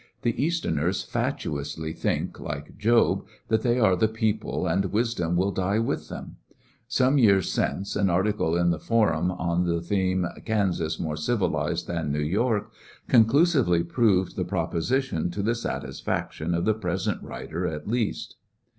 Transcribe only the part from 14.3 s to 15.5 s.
the proposition to